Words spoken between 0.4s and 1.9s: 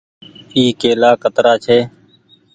اي ڪيلآ ڪترآ ڇي۔